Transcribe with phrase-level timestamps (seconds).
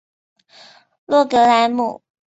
[1.05, 2.01] 洛格莱姆。